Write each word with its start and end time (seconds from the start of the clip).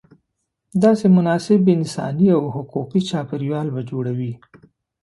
داسې 0.83 1.05
مناسب 1.17 1.61
انساني 1.77 2.27
او 2.37 2.43
حقوقي 2.55 2.99
چاپېریال 3.09 3.67
به 3.73 3.81
جوړوې. 3.89 4.33